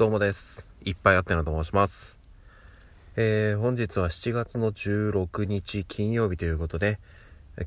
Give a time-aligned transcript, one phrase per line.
[0.00, 0.66] どうもです。
[0.82, 2.18] いっぱいあってなと申します。
[3.16, 6.98] えー、本日は7月の16日金曜日ということで、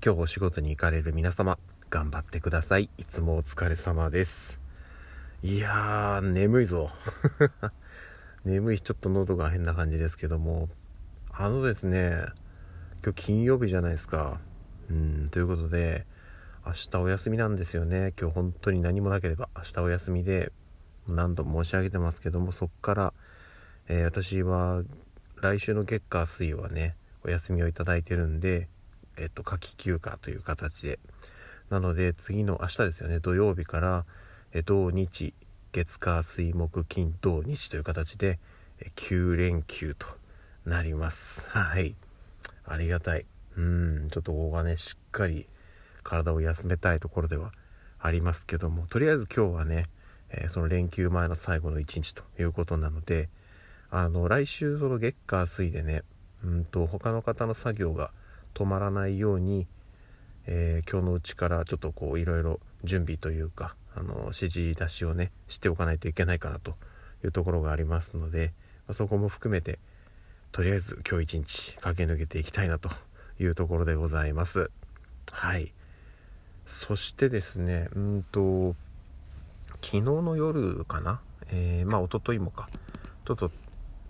[0.04, 1.60] 今日お仕事に行かれる皆様、
[1.92, 2.90] 頑張ってください。
[2.98, 4.60] いつもお疲れ様です。
[5.44, 6.90] いやー、眠いぞ。
[8.46, 10.70] 眠いし、ちょっと喉が変な感じですけども、
[11.32, 12.18] あのですね、
[13.04, 14.42] 今日金曜日じゃないですか。
[14.90, 16.08] うん、ということで、
[16.66, 18.12] 明日お休みなんですよね。
[18.20, 20.52] 今日本当に何もなければ明日お休みで、
[21.08, 23.14] 何度も申し上げてますけどもそっから、
[23.88, 24.84] えー私は
[25.42, 26.96] 来週の月火水はね
[27.26, 28.70] お休みをいただいてるんで
[29.18, 31.00] えっと夏季休暇という形で。
[31.70, 34.06] なので次の明日ですよね土曜日から、
[34.52, 35.34] え土日
[35.72, 38.40] 月火水木金土日という形で、
[38.80, 40.06] え9連休と
[40.66, 41.48] なります。
[41.50, 41.96] はい。
[42.66, 43.26] ありがたい。
[43.58, 44.08] うん。
[44.12, 45.48] ちょっとここがねしっかり
[46.04, 47.52] 体を休めたいところでは
[48.00, 49.86] ありますけどもとりあえず今日はね
[50.50, 53.30] その連休前の最後の一日ということなので
[53.90, 56.04] あの来週その月火水でね
[56.44, 58.12] うんと他の方の作業が
[58.54, 59.68] 止まらないように、
[60.46, 66.76] えー今日のうちからちょっとこういろいろ準備というかあの指示出しをねしておかないといけないかなと
[67.24, 68.52] いうところがありますので、
[68.92, 69.80] そこも含めて
[70.52, 72.90] とりあえず今日一日駆け抜けていきたいなと
[73.40, 74.70] いうところでございます。
[75.32, 75.72] はい
[76.66, 78.76] そしてですねうんと
[79.82, 82.70] 昨日の夜かな、えー、まあ一昨日もか。
[83.26, 83.52] ちょっと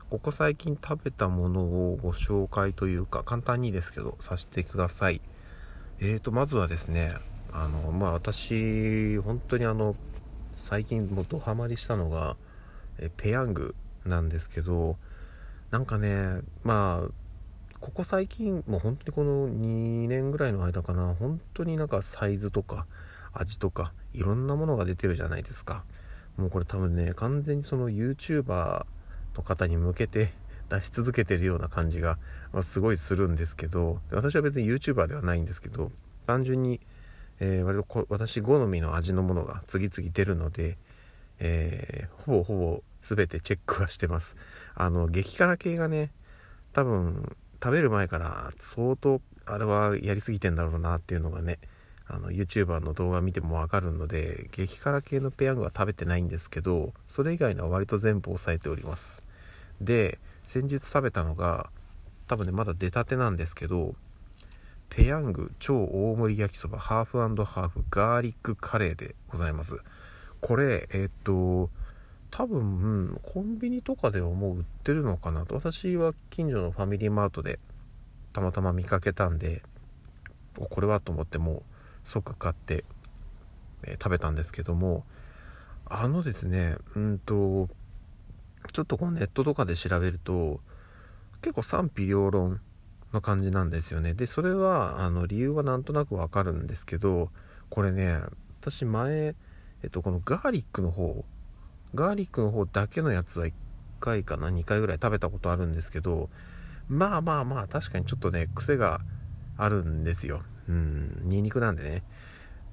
[0.09, 5.21] ここ最近食べたものをご紹介というか簡単にですけどさせてください。
[5.99, 7.13] えーとまずはですね
[7.51, 9.95] あのまあ私本当にあの
[10.55, 12.35] 最近もうドハマりしたのが
[12.99, 14.97] えペヤングなんですけど
[15.71, 17.11] なんかねまあ
[17.79, 22.85] ここ最近もう本当にこの2年ぐらいの間かな本当になんかサイズとか
[23.33, 25.83] 味とかいろんなものが出てるじゃないですか。
[26.37, 28.85] もうこれ多分ね完全にその YouTuber
[29.35, 30.33] の方に向けて
[30.69, 32.17] 出し続けてるような感じが、
[32.51, 35.91] ま、すごいするんですけど私は別に YouTuber ではないんですけど
[36.25, 36.79] 単純に、
[37.39, 40.77] えー割と私好みの味のものが次々出るので、
[41.39, 44.37] えーほぼほぼ全てチェックはしてます。
[44.73, 46.11] あの激辛系がね
[46.71, 51.59] 多分食べる前から相当あれはやりすぎてんだろうなっていうのがね
[52.13, 59.23] あの YouTuber の動画見てもわかるので激辛系のペヤングは食べてないんですけどそれ以外のは割と全部抑えております。
[59.81, 61.69] で先日食べたのが
[62.27, 63.95] 多分ねまだ出たてなんですけど
[64.89, 69.77] ペヤング超大盛り焼きそばハーフハーフガーリックカレーでございます。
[70.39, 71.69] これえーっと
[72.29, 75.53] 多分、コンビニとかではもう売ってるのかなと。
[75.53, 77.59] 私は近所のファミリーマートで
[78.33, 79.61] たまたま見かけたんで
[80.55, 81.63] これはと思ってもう
[82.03, 82.83] 即買って、
[83.83, 85.03] えー食べたんですけども
[85.85, 87.67] あのですねうんと
[88.71, 90.61] ちょっとこのネットとかで調べると
[91.41, 92.61] 結構賛否両論
[93.13, 94.13] の感じなんですよね。
[94.13, 97.29] でそれはあの理由はなんとなくわかるんですけど
[97.69, 98.17] これね
[98.61, 99.35] 私前、
[99.83, 101.25] えっと、このガーリックの方
[101.93, 103.53] ガーリックの方だけのやつは1
[103.99, 106.29] 回かな2回ぐらい食べたことあるんですけど
[106.87, 109.01] まあまあまあ確かにちょっとね癖が
[109.57, 110.41] あるんですよ。
[110.67, 112.03] うんニンニクなんでね。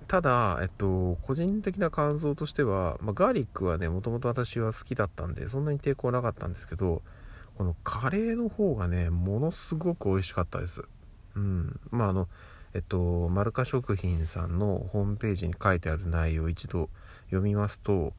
[0.08, 7.02] ただえっと個人的な感想としては、まあ、ガーリックはねもともと私は好きだったんでそんなに抵抗なかったんですけど
[7.56, 10.82] このカレーの方がねものすごく美味しかったです。
[11.36, 11.80] うん。
[11.90, 12.28] まああの
[12.74, 16.88] えっとマルカ食品さんのホームページに書いてある内容を一度
[17.26, 18.14] 読みますと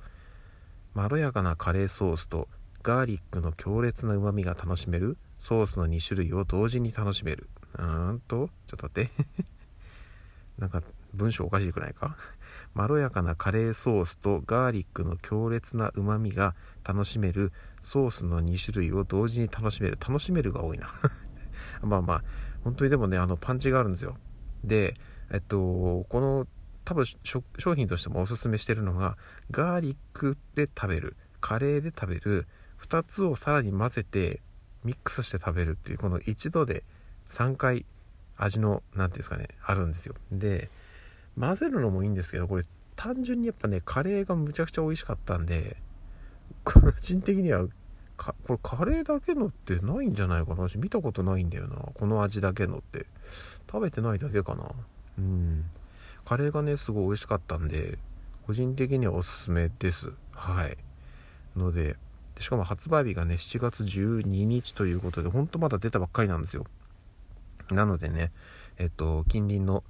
[0.93, 2.47] まろやかなカレーソースと
[2.83, 7.49] ガーリックの強烈な旨味が楽しめるソースの2種類を同時に楽しめる。
[7.77, 9.60] うーんとちょっと待って。
[10.61, 10.81] なんか
[11.13, 12.15] 文章おかしくないか？
[12.75, 16.55] まろやかなカレーソースとガーリックの強烈な旨味が
[16.87, 17.51] 楽しめる
[17.81, 19.97] ソースの2種類を同時に楽しめる。
[19.99, 20.87] 楽しめるが多いな。
[21.81, 22.23] まあまあ
[22.63, 24.15] 本当にでもねあのパンチがあるんですよ。
[24.63, 24.95] で
[25.31, 26.47] えっとこの
[26.85, 27.43] 多分商
[27.75, 29.17] 品としてもおすすめしてるのが
[29.49, 32.47] ガーリックで食べるカレーで食べる
[32.79, 34.41] 2つをさらに混ぜて
[34.83, 36.83] ミックスして食べるっていうこの一度で
[37.27, 37.85] 3回
[38.43, 40.15] 味の何ていうんですかねあるんですよ。
[40.31, 40.69] で
[41.39, 42.63] 混ぜるのもいいんですけどこれ
[42.95, 45.77] 単純にやっぱねカレーがむちゃくちゃ美味しかったんで
[46.63, 47.67] 個人的には
[48.17, 50.67] これカレーだけのってないんじゃないかな。
[50.67, 51.77] 私見たことないんだよな。
[51.77, 53.07] この味だけのって。
[53.71, 54.65] 食べてないだけかな。
[55.17, 55.65] うん。
[56.25, 57.97] カレーがねすごい美味しかったんで
[58.45, 60.11] 個人的にはおすすめです。
[60.33, 60.77] はい。
[61.55, 61.95] ので
[62.35, 66.65] でしかも発売日がね7月12日ということでほんとまだ出たばっかりなんですよ。
[67.69, 68.31] なのでね
[68.77, 69.83] えっと近隣の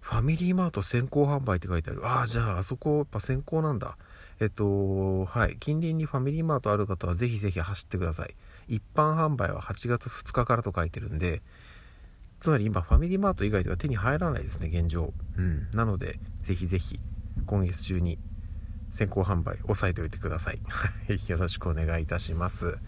[0.00, 3.96] ファミリーマート先行販売って書いてあるああじゃああそこやっぱ先行なんだ
[4.42, 5.56] えっと、はい。
[5.60, 8.34] 近隣にファミリーマートある方はぜひぜひ走ってください。
[8.66, 11.42] 一般販売は8月2日からと書いてるんで、
[12.40, 15.12] つまり今ファミリーマート以外では手に入らないですね、現状。
[15.36, 15.70] うん。
[15.70, 16.98] なので、ぜひぜひ
[17.46, 18.18] 今月中に
[18.90, 20.60] 先行販売押さえておいてください。
[20.68, 21.20] はい。
[21.30, 22.78] よろしくお願いいたします。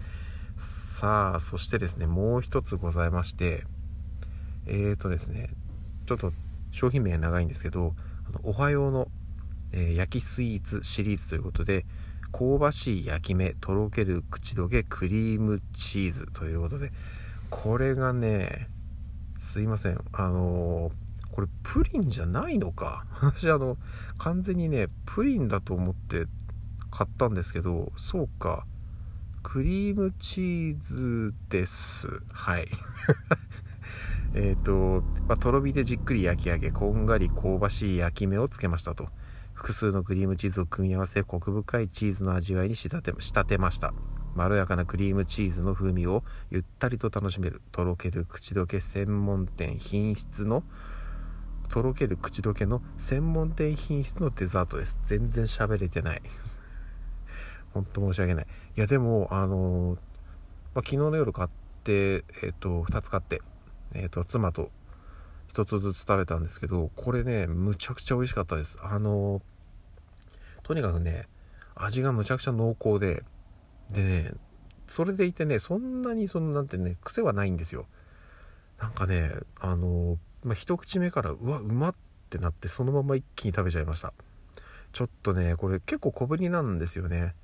[0.56, 3.64] さあ、そしてですね、もう一つございまして、
[4.66, 5.50] えーとですね、
[6.06, 6.32] ちょっと
[6.70, 7.94] 商品名長いんですけど、
[8.26, 9.08] あのおはようの、
[9.72, 11.86] えー、焼きスイーツシリーズということで、
[12.32, 16.92] 香ばしい焼き目、とろける口どけクリームチーズということで、
[17.50, 18.68] これがね、
[19.38, 20.00] すいません。
[20.12, 20.92] あのー、
[21.30, 23.06] これプリンじゃないのか？
[23.22, 23.76] 私あの、
[24.18, 26.26] 完全にね、プリンだと思って
[26.90, 28.66] 買ったんですけど、そうか。
[29.42, 32.08] クリームチーズです。
[32.32, 32.66] はい。
[34.36, 39.06] えっと、まあ、とろ火でじっくり焼き上げ、こんがり香ばしい焼き目をつけましたと。
[39.52, 43.94] 複数のクリームチーズを組み合わせ、コク深いチーズの味わいに仕立て仕立てました。
[44.34, 47.62] まろやかなクリームチーズの風味をゆったりと楽しめる。
[47.70, 50.64] とろける口どけ専門店品質の
[51.68, 54.98] とろける口どけの専門店品質のデザートです。
[55.04, 56.22] 全然喋れてない。
[57.72, 58.46] 本当申し訳ない。
[58.76, 59.98] いやでもあのー、
[60.74, 61.48] まあ、昨日の夜買っ
[61.84, 63.40] てえっ、ー、と2つ買って。
[63.94, 64.70] えっ、ー、と妻と
[65.52, 69.40] 1つずつ食べたんですけどこれねむちゃくちゃ美味しかったですあの
[70.62, 71.28] とにかくね
[71.74, 73.24] 味がむちゃくちゃ濃厚で
[73.92, 74.32] でね、
[74.86, 77.86] それでいてね、そんなにそのなんてね、癖はないんですよ。
[78.78, 79.30] なんかね、
[79.60, 81.94] あの、まあ、一口目から、うわ、うまっ
[82.30, 84.12] てなって、そのまま一気に食べちゃいました。
[84.92, 87.34] ちょっとね、これ結構小ぶりなんですよね。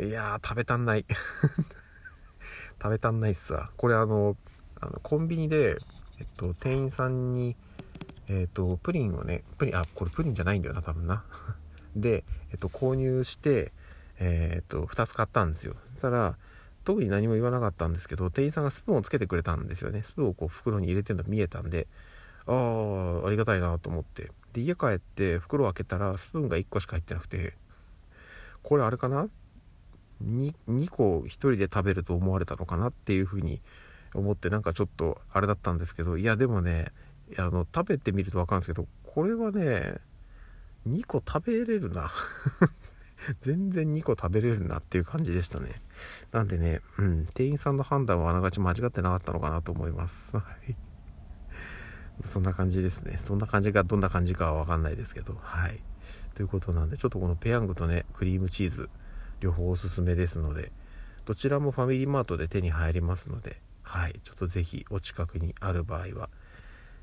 [0.00, 1.04] いやー、食べたんない。
[2.80, 3.70] 食べたんないっすわ。
[3.76, 4.36] これあの、
[4.80, 5.76] あのコンビニで、
[6.18, 7.56] えっと、店員さんに、
[8.28, 11.24] えっと、プリンをね、プリン、あ、これプリンじゃないんだよな、多分な。
[11.96, 13.72] で、えっと、購入して、
[14.18, 15.76] え、っと、2つ買ったんですよ。
[15.94, 16.36] そしたら、
[16.84, 20.02] 特に何も言わなかったんですけど、店員さんがスプーンをつけてくれたんですよね。
[20.02, 21.86] スプーンをこう袋に入れてるの見えたんで、
[22.46, 24.30] ああ、ありがたいなと思って。
[24.52, 27.54] で、家帰って袋を開けたら、スプーンが1個しか入ってなくて、
[28.62, 29.28] これあれかな
[30.22, 32.88] ？2, 2個1人で食べると思われたのかな？
[32.88, 33.60] っていうふうに
[34.14, 36.86] 思ってなんかちょっとあれだったんですけどいやでもね
[37.36, 39.96] あの食べてみると分かるんですけどこれはね
[40.88, 42.10] 2個食べれるな
[43.40, 45.80] 全然2個食べれるなっていう感じでしたね。
[46.32, 50.36] なんでね、うん、店員さんの判断はあながち間違ってなかったのかなと思います。
[50.36, 50.76] はい。
[52.24, 53.16] そんな感じですね。
[53.18, 55.80] そんな感じがどんな感じかはわかんないですけど、はい。
[56.34, 58.88] ということなんで、ちょっとこのペヤングとね、クリームチーズ、
[59.40, 60.72] 両方おすすめですので、
[61.24, 64.20] どちらもファミリーマートで手に入りますので、はい。
[64.22, 66.28] ちょっとぜひお近くにある場合は、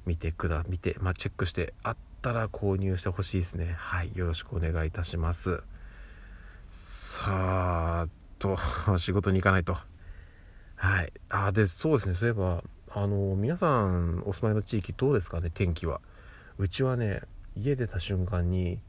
[0.05, 3.73] 見てくだ、見て、まあ、チェックして、あったら購入してほしいですね。
[3.77, 4.11] はい。
[4.15, 5.63] よろしくお願いいたします。
[6.71, 8.57] さあと
[8.99, 9.77] 仕事に行かないと
[10.75, 15.49] はいあでそうですねそういえばあの皆さんお住まいの地域どうですかね？
[15.53, 16.01] 天気は
[16.57, 17.21] うちはね
[17.55, 18.81] 家出た瞬間に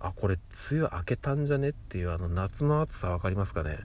[0.00, 0.34] あこれ
[0.70, 1.68] 梅雨明けたんじゃね？
[1.68, 3.78] っていうあの夏の暑さ分かりますかね？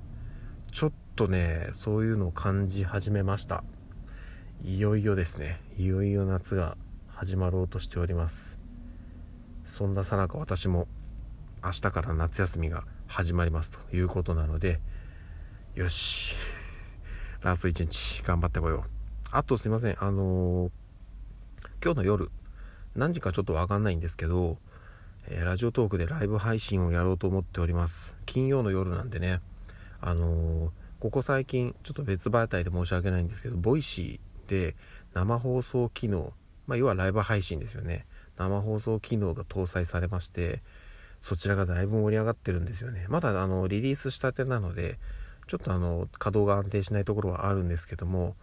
[0.72, 3.64] ちょっとねそういうのを感じ始めました。
[4.64, 5.60] いよいよですね。
[5.78, 6.78] いよいよ夏が
[7.08, 8.58] 始まろうとしております。
[9.66, 10.88] そんなさなか私も
[11.64, 14.80] 明日から夏休みが始まりますということなので
[15.76, 16.36] よし。
[17.42, 18.90] ラスト1日頑張ってこよう。
[19.32, 19.98] あとすいません。
[20.00, 20.72] あのー、
[21.84, 22.30] 今日の夜
[22.96, 24.58] 何時かちょっとわかんないんですけど、
[25.28, 28.16] えー、 Radiotalk でライブ配信をやろうと思っております。
[28.28, 29.42] 金曜の夜なんでね。
[30.02, 30.70] あのー、
[31.02, 34.76] ここ最近ちょっと別媒体で申し訳ないんですけど Voicy で
[35.14, 36.32] 生放送機能
[36.68, 38.06] まあ、要はライブ配信ですよね
[38.38, 40.62] 生放送機能が搭載されまして
[41.22, 43.06] そちらがだいぶ盛り上がってるんですよね。
[43.08, 44.98] まだあのリリースしたてなので、
[45.48, 48.36] ちょっとあの稼働が安定しないところはあるんですけども、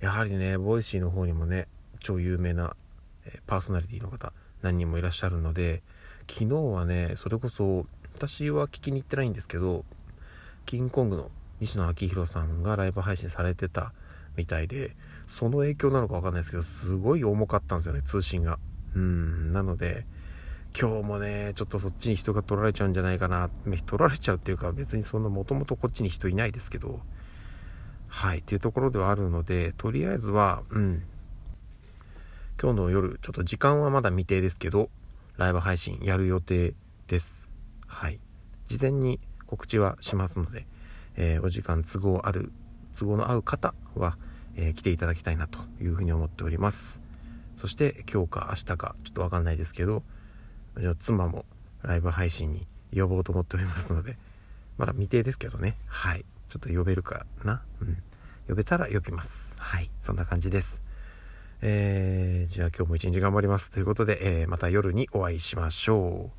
[0.00, 1.68] やはりね、 Voicy の方にもね、
[2.00, 2.76] 超有名な
[3.46, 4.32] パーソナリティの方、
[4.62, 5.82] 何人もいらっしゃるので、
[6.28, 7.84] 昨日はね、それこそ、
[8.14, 9.84] 私は聞きに行ってないんですけど、
[10.64, 11.30] キングコングの
[11.60, 13.92] 西野亮廣さんがライブ配信されてた
[14.36, 14.96] みたいで、
[15.26, 18.58] その影響なのかわかんないですけど、すごい重かったんですよね、通信が。
[18.94, 20.06] うん、なので、
[20.78, 23.48] 今日もね、ちょっとそっちに人が取られちゃうんじゃないかな。
[23.86, 27.00] 取られちゃうっていうか別にそんなもともとこっちに人いないですけど、
[28.08, 31.02] はい、っていうところではあるので、とりあえずは、うん、
[32.60, 34.90] 今日の夜、ちょっと時間はまだ未定ですけど、
[35.36, 36.74] ライブ配信やる予定
[37.06, 37.48] です。
[37.86, 38.18] はい。
[38.66, 40.66] 事前に告知はしますので、
[41.16, 42.52] えー、お時間都合ある、
[42.98, 44.18] 都合の合う方は、
[44.56, 47.00] えー、来ていただきたいなというふうに思っております。
[47.60, 50.02] そして今日か明日かちょっとわかんないですけど、
[50.78, 51.44] じゃあ妻も
[51.82, 54.16] ライブ配信に呼ぼうと思っておりますので、
[54.76, 55.78] まだ未定ですけどね。
[55.86, 56.24] はい。
[56.48, 57.62] ちょっと呼べるかな？
[57.80, 58.02] うん。
[58.48, 59.54] 呼べたら呼びます。
[59.58, 59.90] はい。
[60.00, 60.82] そんな感じです。
[61.62, 63.70] えー、じゃあ今日も一日頑張ります。
[63.70, 66.30] ということで、えー、また夜にお会いしましょ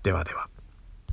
[0.00, 0.04] う。
[0.04, 0.48] ではでは。